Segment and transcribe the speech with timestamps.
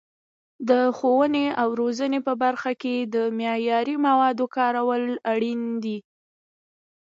[0.69, 5.97] د ښوونې او روزنې په برخه کې د معیاري موادو کارول اړین دي.